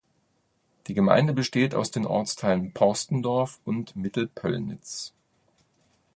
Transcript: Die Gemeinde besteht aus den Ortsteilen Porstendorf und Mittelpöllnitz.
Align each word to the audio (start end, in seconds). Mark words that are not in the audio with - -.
Die 0.87 0.95
Gemeinde 0.95 1.31
besteht 1.31 1.75
aus 1.75 1.91
den 1.91 2.07
Ortsteilen 2.07 2.73
Porstendorf 2.73 3.59
und 3.65 3.95
Mittelpöllnitz. 3.95 5.13